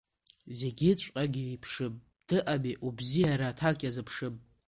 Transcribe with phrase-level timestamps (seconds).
[0.57, 1.93] Зегьыҵәҟьагь еиԥшым,
[2.27, 4.35] дыҟами убзиара аҭак иазыԥшым.